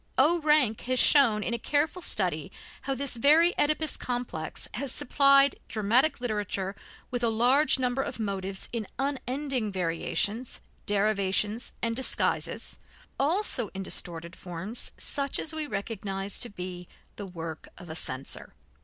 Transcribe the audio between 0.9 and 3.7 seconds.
shown in a careful study how this very